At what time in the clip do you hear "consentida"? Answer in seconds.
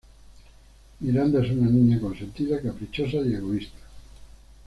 1.99-2.59